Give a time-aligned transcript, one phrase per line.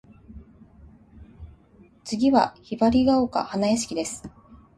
[2.03, 4.23] 次は雲雀丘花屋敷（ひばりがおかはなやしき）です。